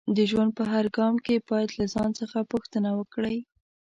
د 0.15 0.17
ژوند 0.29 0.51
په 0.57 0.63
هر 0.71 0.85
ګام 0.97 1.15
کې 1.25 1.45
باید 1.49 1.69
له 1.79 1.85
ځان 1.93 2.09
څخه 2.19 2.39
پوښتنه 2.51 2.89
وکړئ 2.99 3.37